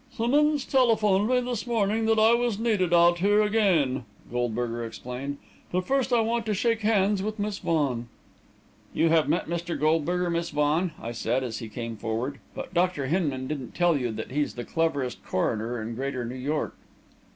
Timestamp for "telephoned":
0.65-1.27